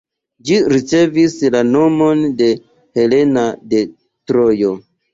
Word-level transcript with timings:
Ĝi 0.47 0.55
ricevis 0.73 1.35
la 1.57 1.61
nomon 1.69 2.25
de 2.41 2.51
Helena 3.01 3.47
de 3.77 3.87
Trojo. 4.03 4.79